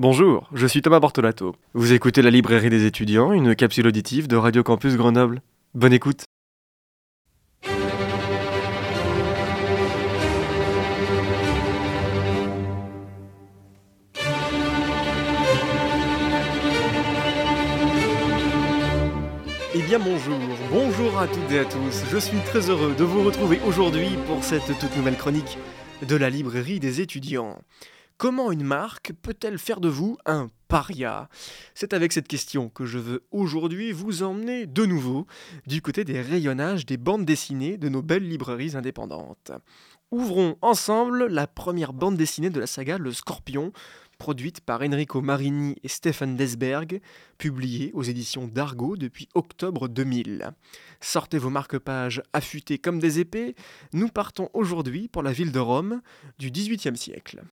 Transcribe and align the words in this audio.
Bonjour, 0.00 0.48
je 0.54 0.64
suis 0.68 0.80
Thomas 0.80 1.00
Bortolato. 1.00 1.56
Vous 1.74 1.92
écoutez 1.92 2.22
la 2.22 2.30
librairie 2.30 2.70
des 2.70 2.86
étudiants, 2.86 3.32
une 3.32 3.56
capsule 3.56 3.88
auditive 3.88 4.28
de 4.28 4.36
Radio 4.36 4.62
Campus 4.62 4.94
Grenoble. 4.94 5.42
Bonne 5.74 5.92
écoute. 5.92 6.22
Eh 19.74 19.82
bien 19.82 19.98
bonjour, 19.98 20.38
bonjour 20.70 21.18
à 21.18 21.26
toutes 21.26 21.50
et 21.50 21.58
à 21.58 21.64
tous. 21.64 22.04
Je 22.08 22.18
suis 22.18 22.38
très 22.46 22.70
heureux 22.70 22.94
de 22.96 23.02
vous 23.02 23.24
retrouver 23.24 23.58
aujourd'hui 23.66 24.10
pour 24.28 24.44
cette 24.44 24.78
toute 24.78 24.96
nouvelle 24.96 25.16
chronique 25.16 25.58
de 26.08 26.14
la 26.14 26.30
librairie 26.30 26.78
des 26.78 27.00
étudiants. 27.00 27.58
Comment 28.18 28.50
une 28.50 28.64
marque 28.64 29.12
peut-elle 29.22 29.60
faire 29.60 29.80
de 29.80 29.88
vous 29.88 30.18
un 30.26 30.48
paria? 30.66 31.28
C'est 31.74 31.92
avec 31.92 32.12
cette 32.12 32.26
question 32.26 32.68
que 32.68 32.84
je 32.84 32.98
veux 32.98 33.22
aujourd'hui 33.30 33.92
vous 33.92 34.24
emmener 34.24 34.66
de 34.66 34.84
nouveau 34.86 35.28
du 35.68 35.80
côté 35.82 36.02
des 36.02 36.20
rayonnages 36.20 36.84
des 36.84 36.96
bandes 36.96 37.24
dessinées 37.24 37.76
de 37.76 37.88
nos 37.88 38.02
belles 38.02 38.28
librairies 38.28 38.74
indépendantes. 38.74 39.52
Ouvrons 40.10 40.56
ensemble 40.62 41.28
la 41.28 41.46
première 41.46 41.92
bande 41.92 42.16
dessinée 42.16 42.50
de 42.50 42.58
la 42.58 42.66
saga 42.66 42.98
Le 42.98 43.12
Scorpion, 43.12 43.72
produite 44.18 44.62
par 44.62 44.82
Enrico 44.82 45.20
Marini 45.20 45.76
et 45.84 45.88
Stefan 45.88 46.34
Desberg, 46.34 47.00
publiée 47.38 47.92
aux 47.94 48.02
éditions 48.02 48.48
d'Argo 48.48 48.96
depuis 48.96 49.28
octobre 49.36 49.86
2000. 49.86 50.50
Sortez 51.00 51.38
vos 51.38 51.50
marque-pages 51.50 52.20
affûtés 52.32 52.78
comme 52.78 52.98
des 52.98 53.20
épées, 53.20 53.54
nous 53.92 54.08
partons 54.08 54.50
aujourd'hui 54.54 55.06
pour 55.06 55.22
la 55.22 55.30
ville 55.30 55.52
de 55.52 55.60
Rome 55.60 56.02
du 56.40 56.50
XVIIIe 56.50 56.96
siècle. 56.96 57.44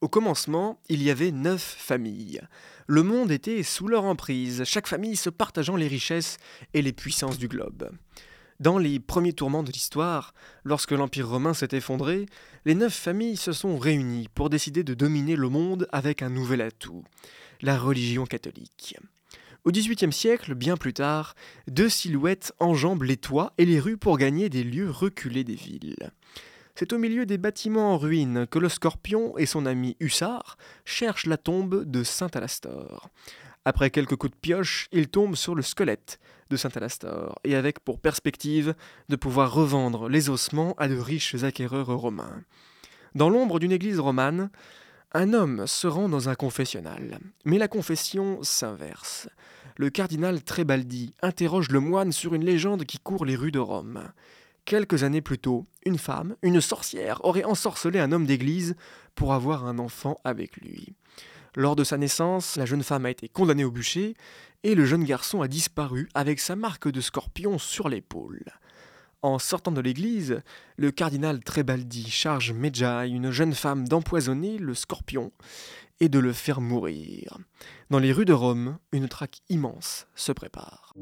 Au 0.00 0.08
commencement, 0.08 0.78
il 0.88 1.02
y 1.02 1.10
avait 1.10 1.32
neuf 1.32 1.62
familles. 1.62 2.40
Le 2.86 3.02
monde 3.02 3.32
était 3.32 3.62
sous 3.62 3.88
leur 3.88 4.04
emprise, 4.04 4.62
chaque 4.64 4.86
famille 4.86 5.16
se 5.16 5.30
partageant 5.30 5.74
les 5.74 5.88
richesses 5.88 6.36
et 6.74 6.82
les 6.82 6.92
puissances 6.92 7.38
du 7.38 7.48
globe. 7.48 7.90
Dans 8.60 8.78
les 8.78 9.00
premiers 9.00 9.32
tourments 9.32 9.62
de 9.62 9.72
l'histoire, 9.72 10.32
lorsque 10.64 10.92
l'Empire 10.92 11.28
romain 11.28 11.54
s'est 11.54 11.68
effondré, 11.72 12.26
les 12.64 12.74
neuf 12.74 12.94
familles 12.94 13.36
se 13.36 13.52
sont 13.52 13.78
réunies 13.78 14.28
pour 14.34 14.48
décider 14.48 14.84
de 14.84 14.94
dominer 14.94 15.34
le 15.34 15.48
monde 15.48 15.88
avec 15.92 16.22
un 16.22 16.30
nouvel 16.30 16.60
atout, 16.60 17.02
la 17.60 17.76
religion 17.76 18.26
catholique. 18.26 18.96
Au 19.64 19.72
XVIIIe 19.72 20.12
siècle, 20.12 20.54
bien 20.54 20.76
plus 20.76 20.94
tard, 20.94 21.34
deux 21.66 21.88
silhouettes 21.88 22.52
enjambent 22.60 23.02
les 23.02 23.16
toits 23.16 23.52
et 23.58 23.66
les 23.66 23.80
rues 23.80 23.96
pour 23.96 24.16
gagner 24.16 24.48
des 24.48 24.62
lieux 24.62 24.90
reculés 24.90 25.42
des 25.42 25.56
villes. 25.56 26.12
C'est 26.78 26.92
au 26.92 26.98
milieu 26.98 27.24
des 27.24 27.38
bâtiments 27.38 27.94
en 27.94 27.96
ruine 27.96 28.46
que 28.46 28.58
le 28.58 28.68
scorpion 28.68 29.38
et 29.38 29.46
son 29.46 29.64
ami 29.64 29.96
Hussard 29.98 30.58
cherchent 30.84 31.24
la 31.24 31.38
tombe 31.38 31.84
de 31.84 32.04
Saint 32.04 32.28
Alastor. 32.34 33.08
Après 33.64 33.88
quelques 33.88 34.16
coups 34.16 34.34
de 34.34 34.38
pioche, 34.38 34.86
ils 34.92 35.08
tombent 35.08 35.36
sur 35.36 35.54
le 35.54 35.62
squelette 35.62 36.20
de 36.50 36.56
Saint 36.58 36.68
Alastor, 36.74 37.38
et 37.44 37.56
avec 37.56 37.80
pour 37.80 37.98
perspective 37.98 38.74
de 39.08 39.16
pouvoir 39.16 39.54
revendre 39.54 40.10
les 40.10 40.28
ossements 40.28 40.74
à 40.76 40.86
de 40.86 40.98
riches 40.98 41.42
acquéreurs 41.44 41.96
romains. 41.96 42.42
Dans 43.14 43.30
l'ombre 43.30 43.58
d'une 43.58 43.72
église 43.72 43.98
romane, 43.98 44.50
un 45.14 45.32
homme 45.32 45.66
se 45.66 45.86
rend 45.86 46.10
dans 46.10 46.28
un 46.28 46.34
confessionnal, 46.34 47.20
mais 47.46 47.56
la 47.56 47.68
confession 47.68 48.38
s'inverse. 48.42 49.30
Le 49.78 49.88
cardinal 49.88 50.42
Trébaldi 50.42 51.14
interroge 51.22 51.70
le 51.70 51.80
moine 51.80 52.12
sur 52.12 52.34
une 52.34 52.44
légende 52.44 52.84
qui 52.84 52.98
court 52.98 53.24
les 53.24 53.34
rues 53.34 53.50
de 53.50 53.60
Rome. 53.60 54.12
Quelques 54.66 55.04
années 55.04 55.22
plus 55.22 55.38
tôt, 55.38 55.64
une 55.84 55.96
femme, 55.96 56.34
une 56.42 56.60
sorcière, 56.60 57.24
aurait 57.24 57.44
ensorcelé 57.44 58.00
un 58.00 58.10
homme 58.10 58.26
d'église 58.26 58.74
pour 59.14 59.32
avoir 59.32 59.64
un 59.64 59.78
enfant 59.78 60.18
avec 60.24 60.56
lui. 60.56 60.92
Lors 61.54 61.76
de 61.76 61.84
sa 61.84 61.96
naissance, 61.96 62.56
la 62.56 62.66
jeune 62.66 62.82
femme 62.82 63.06
a 63.06 63.10
été 63.10 63.28
condamnée 63.28 63.62
au 63.62 63.70
bûcher 63.70 64.16
et 64.64 64.74
le 64.74 64.84
jeune 64.84 65.04
garçon 65.04 65.40
a 65.40 65.46
disparu 65.46 66.08
avec 66.14 66.40
sa 66.40 66.56
marque 66.56 66.88
de 66.88 67.00
scorpion 67.00 67.58
sur 67.58 67.88
l'épaule. 67.88 68.42
En 69.22 69.38
sortant 69.38 69.70
de 69.70 69.80
l'église, 69.80 70.42
le 70.76 70.90
cardinal 70.90 71.44
Trébaldi 71.44 72.10
charge 72.10 72.52
Medjay, 72.52 73.10
une 73.10 73.30
jeune 73.30 73.54
femme, 73.54 73.86
d'empoisonner 73.86 74.58
le 74.58 74.74
scorpion 74.74 75.30
et 76.00 76.08
de 76.08 76.18
le 76.18 76.32
faire 76.32 76.60
mourir. 76.60 77.38
Dans 77.90 78.00
les 78.00 78.12
rues 78.12 78.24
de 78.24 78.32
Rome, 78.32 78.78
une 78.90 79.08
traque 79.08 79.42
immense 79.48 80.08
se 80.16 80.32
prépare. 80.32 80.92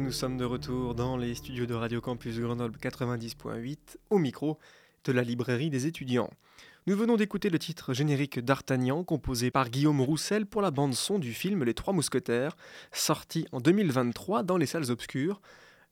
Nous 0.00 0.12
sommes 0.12 0.36
de 0.36 0.44
retour 0.44 0.94
dans 0.94 1.16
les 1.16 1.34
studios 1.34 1.66
de 1.66 1.74
Radio 1.74 2.00
Campus 2.00 2.40
Grenoble 2.40 2.78
90.8 2.78 3.76
au 4.10 4.18
micro 4.18 4.58
de 5.04 5.12
la 5.12 5.22
librairie 5.22 5.70
des 5.70 5.86
étudiants. 5.86 6.30
Nous 6.86 6.96
venons 6.96 7.16
d'écouter 7.16 7.48
le 7.48 7.58
titre 7.58 7.94
générique 7.94 8.40
d'Artagnan 8.40 9.04
composé 9.04 9.50
par 9.50 9.70
Guillaume 9.70 10.00
Roussel 10.00 10.46
pour 10.46 10.62
la 10.62 10.72
bande-son 10.72 11.18
du 11.18 11.32
film 11.32 11.62
Les 11.62 11.74
Trois 11.74 11.92
Mousquetaires, 11.92 12.56
sorti 12.92 13.46
en 13.52 13.60
2023 13.60 14.42
dans 14.42 14.56
les 14.56 14.66
salles 14.66 14.90
obscures 14.90 15.40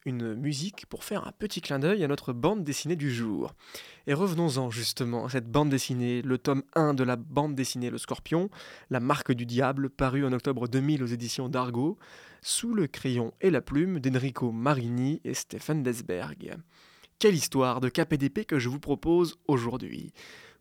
une 0.05 0.35
musique 0.35 0.87
pour 0.87 1.05
faire 1.05 1.27
un 1.27 1.33
petit 1.33 1.61
clin 1.61 1.79
d'œil 1.79 2.03
à 2.03 2.09
notre 2.09 2.33
bande 2.33 2.65
dessinée 2.65 2.97
du 2.97 3.13
jour. 3.13 3.55
Et 4.07 4.15
revenons-en 4.15 4.71
justement 4.71 5.27
à 5.27 5.29
cette 5.29 5.49
bande 5.49 5.71
dessinée, 5.71 6.23
le 6.23 6.39
tome 6.39 6.65
1 6.75 6.95
de 6.95 7.05
la 7.05 7.17
bande 7.17 7.55
dessinée 7.55 7.91
Le 7.91 7.99
Scorpion, 7.99 8.51
La 8.91 8.99
marque 8.99 9.33
du 9.33 9.47
diable, 9.47 9.91
paru 9.91 10.27
en 10.27 10.33
octobre 10.33 10.67
2000 10.67 11.05
aux 11.05 11.07
éditions 11.07 11.49
d'Argo, 11.49 11.99
sous 12.43 12.75
le 12.75 12.87
crayon 12.87 13.33
et 13.41 13.51
la 13.51 13.61
plume 13.61 14.01
d'Enrico 14.01 14.53
Marini 14.53 15.21
et 15.25 15.35
Stephen 15.35 15.83
Desberg. 15.83 16.57
Quelle 17.19 17.35
histoire 17.35 17.81
de 17.81 17.89
d'épée 17.89 18.45
que 18.45 18.59
je 18.59 18.69
vous 18.69 18.81
propose 18.81 19.39
aujourd'hui. 19.47 20.13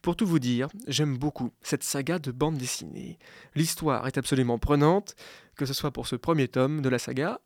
Pour 0.01 0.15
tout 0.15 0.25
vous 0.25 0.39
dire, 0.39 0.67
j'aime 0.87 1.17
beaucoup 1.17 1.51
cette 1.61 1.83
saga 1.83 2.19
de 2.19 2.31
bande 2.31 2.57
dessinée. 2.57 3.19
L'histoire 3.55 4.07
est 4.07 4.17
absolument 4.17 4.59
prenante, 4.59 5.15
que 5.55 5.65
ce 5.65 5.73
soit 5.73 5.91
pour 5.91 6.07
ce 6.07 6.15
premier 6.15 6.47
tome 6.47 6.81
de 6.81 6.89
la 6.89 6.99
saga 6.99 7.41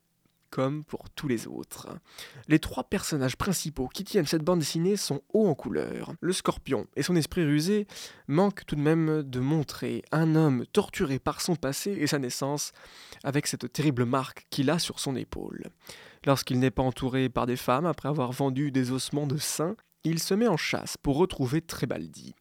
comme 0.56 0.86
pour 0.86 1.10
tous 1.10 1.28
les 1.28 1.48
autres. 1.48 1.90
Les 2.48 2.60
trois 2.60 2.86
personnages 2.86 3.36
principaux 3.36 3.90
qui 3.90 4.06
tiennent 4.06 4.26
cette 4.26 4.42
bande 4.42 4.60
dessinée 4.60 4.96
sont 4.96 5.22
hauts 5.34 5.50
en 5.50 5.54
couleur. 5.54 6.14
Le 6.22 6.32
scorpion 6.32 6.88
et 6.96 7.04
son 7.04 7.18
esprit 7.18 7.44
rusé 7.44 7.88
manquent 8.30 8.66
tout 8.66 8.78
de 8.78 8.82
même 8.82 9.22
de 9.24 9.42
montrer 9.42 10.02
un 10.14 10.34
homme 10.34 10.66
torturé 10.72 11.20
par 11.20 11.42
son 11.42 11.58
passé 11.58 11.92
et 12.00 12.08
sa 12.08 12.20
naissance 12.20 12.72
avec 13.26 13.48
cette 13.48 13.74
terrible 13.74 14.06
marque 14.06 14.48
qu'il 14.50 14.70
a 14.70 14.80
sur 14.80 15.02
son 15.02 15.18
épaule. 15.18 15.66
Lorsqu'il 16.26 16.60
n'est 16.60 16.72
pas 16.72 16.84
entouré 16.84 17.28
par 17.28 17.48
des 17.48 17.58
femmes 17.58 17.86
après 17.86 18.08
avoir 18.08 18.32
vendu 18.32 18.72
des 18.72 18.92
ossements 18.92 19.28
de 19.28 19.38
saints, 19.38 19.76
il 20.06 20.20
se 20.20 20.34
met 20.34 20.48
en 20.48 20.56
chasse 20.56 20.96
pour 20.96 21.18
retrouver 21.18 21.60
Trébaldi. 21.60 22.34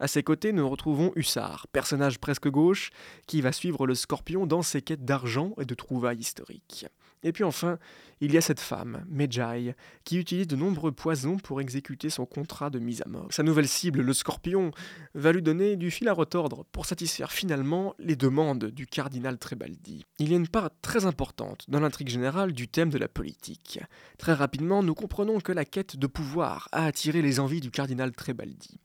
À 0.00 0.08
ses 0.08 0.24
côtés, 0.24 0.52
nous 0.52 0.68
retrouvons 0.68 1.12
Hussard, 1.14 1.68
personnage 1.68 2.18
presque 2.18 2.48
gauche, 2.48 2.90
qui 3.28 3.42
va 3.42 3.52
suivre 3.52 3.86
le 3.86 3.94
scorpion 3.94 4.44
dans 4.44 4.62
ses 4.62 4.82
quêtes 4.82 5.04
d'argent 5.04 5.52
et 5.60 5.66
de 5.66 5.74
trouvailles 5.74 6.18
historiques. 6.18 6.86
Et 7.22 7.32
puis 7.32 7.44
enfin, 7.44 7.78
il 8.20 8.32
y 8.32 8.38
a 8.38 8.40
cette 8.40 8.60
femme, 8.60 9.04
Medjay, 9.08 9.74
qui 10.04 10.18
utilise 10.18 10.46
de 10.46 10.56
nombreux 10.56 10.92
poisons 10.92 11.36
pour 11.36 11.60
exécuter 11.60 12.10
son 12.10 12.26
contrat 12.26 12.70
de 12.70 12.78
mise 12.78 13.02
à 13.02 13.08
mort. 13.08 13.28
Sa 13.30 13.42
nouvelle 13.42 13.68
cible, 13.68 14.00
le 14.00 14.12
scorpion, 14.12 14.70
va 15.14 15.32
lui 15.32 15.42
donner 15.42 15.76
du 15.76 15.90
fil 15.90 16.08
à 16.08 16.12
retordre 16.12 16.64
pour 16.72 16.86
satisfaire 16.86 17.32
finalement 17.32 17.94
les 17.98 18.16
demandes 18.16 18.66
du 18.66 18.86
cardinal 18.86 19.38
Trebaldi. 19.38 20.04
Il 20.18 20.30
y 20.30 20.34
a 20.34 20.36
une 20.36 20.48
part 20.48 20.70
très 20.82 21.06
importante 21.06 21.64
dans 21.68 21.80
l'intrigue 21.80 22.08
générale 22.08 22.52
du 22.52 22.68
thème 22.68 22.90
de 22.90 22.98
la 22.98 23.08
politique. 23.08 23.80
Très 24.18 24.34
rapidement, 24.34 24.82
nous 24.82 24.94
comprenons 24.94 25.40
que 25.40 25.52
la 25.52 25.64
quête 25.64 25.96
de 25.96 26.06
pouvoir 26.06 26.68
a 26.72 26.84
attiré 26.84 27.22
les 27.22 27.40
envies 27.40 27.60
du 27.60 27.70
cardinal 27.70 28.12
Trebaldi. 28.12 28.80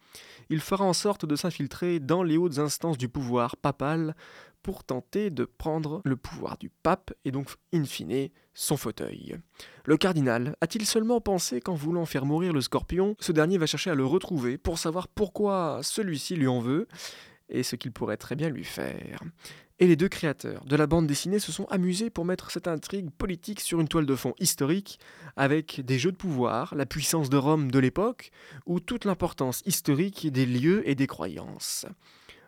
Il 0.49 0.59
fera 0.59 0.85
en 0.85 0.93
sorte 0.93 1.25
de 1.25 1.35
s'infiltrer 1.35 1.99
dans 1.99 2.23
les 2.23 2.37
hautes 2.37 2.59
instances 2.59 2.97
du 2.97 3.09
pouvoir 3.09 3.57
papal 3.57 4.15
pour 4.65 4.83
tenter 4.83 5.29
de 5.29 5.45
prendre 5.45 6.01
le 6.05 6.15
pouvoir 6.15 6.57
du 6.57 6.71
pape 6.71 7.13
et 7.23 7.29
donc, 7.29 7.51
in 7.71 7.83
fine, 7.83 8.29
son 8.55 8.77
fauteuil. 8.77 9.37
Le 9.83 9.95
cardinal 9.95 10.55
a-t-il 10.59 10.87
seulement 10.87 11.21
pensé 11.21 11.61
qu'en 11.61 11.75
voulant 11.75 12.07
faire 12.07 12.25
mourir 12.25 12.51
le 12.51 12.61
scorpion, 12.61 13.15
ce 13.19 13.31
dernier 13.31 13.59
va 13.59 13.67
chercher 13.67 13.91
à 13.91 13.95
le 13.95 14.07
retrouver 14.07 14.57
pour 14.57 14.79
savoir 14.79 15.07
pourquoi 15.07 15.81
celui-ci 15.83 16.35
lui 16.35 16.47
en 16.47 16.61
veut 16.61 16.87
et 17.47 17.61
ce 17.61 17.75
qu'il 17.75 17.91
pourrait 17.91 18.17
très 18.17 18.35
bien 18.35 18.49
lui 18.49 18.63
faire? 18.63 19.19
Et 19.77 19.85
les 19.85 19.95
deux 19.95 20.09
créateurs 20.09 20.65
de 20.65 20.75
la 20.75 20.87
bande 20.87 21.05
dessinée 21.05 21.37
se 21.37 21.51
sont 21.51 21.65
amusés 21.65 22.09
pour 22.09 22.25
mettre 22.25 22.49
cette 22.49 22.67
intrigue 22.67 23.11
politique 23.11 23.59
sur 23.59 23.79
une 23.79 23.87
toile 23.87 24.07
de 24.07 24.15
fond 24.15 24.33
historique, 24.39 24.99
avec 25.35 25.81
des 25.85 25.99
jeux 25.99 26.11
de 26.11 26.17
pouvoir, 26.17 26.73
la 26.73 26.87
puissance 26.87 27.29
de 27.29 27.37
Rome 27.37 27.69
de 27.69 27.77
l'époque, 27.77 28.31
ou 28.65 28.79
toute 28.79 29.05
l'importance 29.05 29.61
historique 29.67 30.31
des 30.31 30.47
lieux 30.47 30.89
et 30.89 30.95
des 30.95 31.05
croyances. 31.05 31.85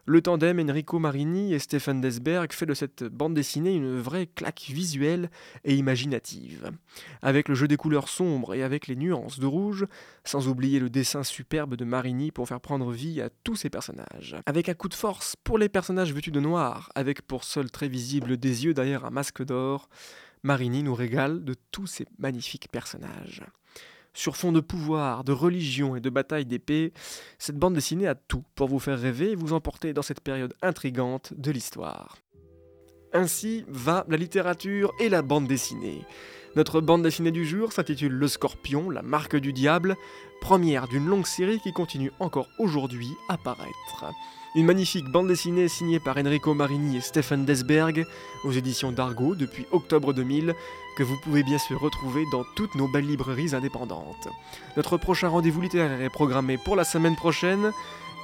Le 0.09 0.21
tandem 0.21 0.57
Enrico 0.61 0.99
Marini 0.99 1.53
et 1.53 1.59
Stefan 1.59 1.99
Desberg 1.99 2.53
fait 2.53 2.65
de 2.65 2.73
cette 2.73 3.03
bande 3.03 3.33
dessinée 3.33 3.73
une 3.73 3.99
vraie 3.99 4.25
claque 4.25 4.67
visuelle 4.69 5.29
et 5.65 5.75
imaginative. 5.75 6.71
Avec 7.21 7.49
le 7.49 7.55
jeu 7.55 7.67
des 7.67 7.75
couleurs 7.75 8.07
sombres 8.07 8.53
et 8.53 8.63
avec 8.63 8.87
les 8.87 8.95
nuances 8.95 9.37
de 9.37 9.45
rouge, 9.45 9.85
sans 10.23 10.47
oublier 10.47 10.79
le 10.79 10.89
dessin 10.89 11.23
superbe 11.23 11.75
de 11.75 11.83
Marini 11.83 12.31
pour 12.31 12.47
faire 12.47 12.61
prendre 12.61 12.89
vie 12.93 13.19
à 13.19 13.29
tous 13.43 13.57
ses 13.57 13.69
personnages. 13.69 14.37
Avec 14.45 14.69
un 14.69 14.75
coup 14.75 14.87
de 14.87 14.93
force 14.93 15.35
pour 15.43 15.57
les 15.57 15.67
personnages 15.67 16.13
vêtus 16.13 16.31
de 16.31 16.39
noir, 16.39 16.89
avec 16.95 17.21
pour 17.21 17.43
seul 17.43 17.69
très 17.69 17.89
visible 17.89 18.37
des 18.37 18.63
yeux 18.63 18.73
derrière 18.73 19.03
un 19.03 19.11
masque 19.11 19.43
d'or, 19.43 19.89
Marini 20.41 20.83
nous 20.83 20.95
régale 20.95 21.43
de 21.43 21.53
tous 21.71 21.87
ces 21.87 22.05
magnifiques 22.17 22.69
personnages. 22.71 23.43
Sur 24.17 24.35
fond 24.35 24.51
de 24.51 24.61
pouvoir, 24.61 25.23
de 25.23 25.31
religion 25.31 25.95
et 25.95 25.99
de 25.99 26.09
bataille 26.09 26.47
d'épée, 26.47 26.91
cette 27.37 27.59
bande 27.59 27.75
dessinée 27.75 28.07
a 28.07 28.15
tout 28.15 28.43
pour 28.55 28.67
vous 28.67 28.79
faire 28.79 28.99
rêver 28.99 29.33
et 29.33 29.35
vous 29.35 29.53
emporter 29.53 29.93
dans 29.93 30.01
cette 30.01 30.21
période 30.21 30.55
intrigante 30.63 31.35
de 31.37 31.51
l'histoire. 31.51 32.17
Ainsi 33.13 33.63
va 33.67 34.07
la 34.09 34.17
littérature 34.17 34.91
et 34.99 35.09
la 35.09 35.21
bande 35.21 35.45
dessinée. 35.45 36.01
Notre 36.55 36.81
bande 36.81 37.03
dessinée 37.03 37.29
du 37.29 37.45
jour 37.45 37.71
s'intitule 37.71 38.11
Le 38.11 38.27
Scorpion, 38.27 38.89
la 38.89 39.03
marque 39.03 39.35
du 39.35 39.53
diable, 39.53 39.95
première 40.41 40.87
d'une 40.87 41.05
longue 41.05 41.27
série 41.27 41.59
qui 41.59 41.71
continue 41.71 42.11
encore 42.19 42.49
aujourd'hui 42.57 43.11
à 43.29 43.37
paraître. 43.37 44.05
Une 44.55 44.65
magnifique 44.65 45.05
bande 45.05 45.27
dessinée 45.27 45.67
signée 45.67 45.99
par 45.99 46.17
Enrico 46.17 46.55
Marini 46.55 46.97
et 46.97 47.01
Stephen 47.01 47.45
Desberg 47.45 48.07
aux 48.43 48.51
éditions 48.51 48.91
d'Argo 48.91 49.35
depuis 49.35 49.67
octobre 49.71 50.11
2000 50.11 50.55
que 50.97 51.03
vous 51.03 51.17
pouvez 51.17 51.43
bien 51.43 51.59
sûr 51.59 51.79
retrouver 51.79 52.25
dans 52.31 52.43
toutes 52.55 52.73
nos 52.73 52.87
belles 52.87 53.05
librairies 53.05 53.53
indépendantes. 53.53 54.27
Notre 54.77 54.97
prochain 54.97 55.27
rendez-vous 55.27 55.61
littéraire 55.61 56.01
est 56.01 56.09
programmé 56.09 56.57
pour 56.57 56.75
la 56.75 56.83
semaine 56.83 57.15
prochaine 57.15 57.71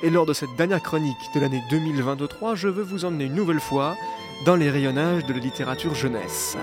et 0.01 0.09
lors 0.09 0.25
de 0.25 0.33
cette 0.33 0.55
dernière 0.55 0.81
chronique 0.81 1.15
de 1.35 1.39
l'année 1.39 1.61
2023, 1.69 2.55
je 2.55 2.67
veux 2.67 2.81
vous 2.81 3.05
emmener 3.05 3.25
une 3.25 3.35
nouvelle 3.35 3.59
fois 3.59 3.95
dans 4.47 4.55
les 4.55 4.71
rayonnages 4.71 5.23
de 5.23 5.33
la 5.33 5.39
littérature 5.39 5.93
jeunesse. 5.93 6.57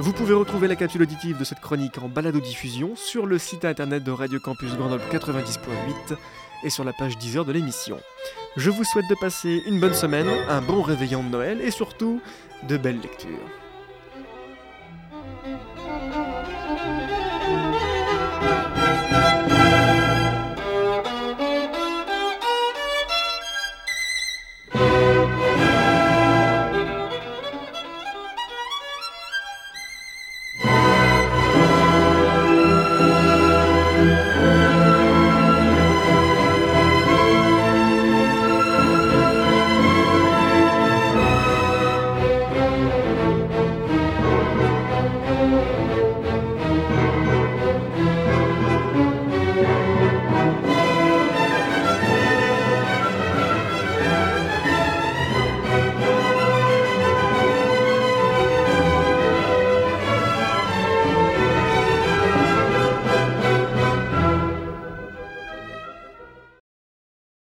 Vous 0.00 0.12
pouvez 0.12 0.34
retrouver 0.34 0.68
la 0.68 0.76
capsule 0.76 1.02
auditive 1.02 1.38
de 1.38 1.44
cette 1.44 1.60
chronique 1.60 1.96
en 1.96 2.08
balado-diffusion 2.08 2.94
sur 2.94 3.24
le 3.24 3.38
site 3.38 3.64
internet 3.64 4.04
de 4.04 4.10
Radio 4.10 4.40
Campus 4.40 4.76
Grenoble 4.76 5.04
90.8 5.10 6.18
et 6.62 6.70
sur 6.70 6.84
la 6.84 6.92
page 6.92 7.16
10 7.16 7.38
heures 7.38 7.44
de 7.46 7.52
l'émission. 7.52 7.98
Je 8.58 8.68
vous 8.68 8.84
souhaite 8.84 9.08
de 9.08 9.14
passer 9.14 9.62
une 9.66 9.80
bonne 9.80 9.94
semaine, 9.94 10.28
un 10.50 10.60
bon 10.60 10.82
réveillon 10.82 11.22
de 11.22 11.30
Noël 11.30 11.62
et 11.62 11.70
surtout 11.70 12.20
de 12.68 12.76
belles 12.76 13.00
lectures. 13.00 13.63